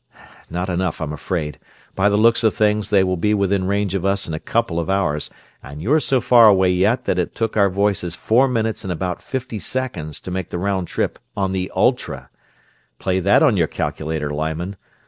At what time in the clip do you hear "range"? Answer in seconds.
3.67-3.93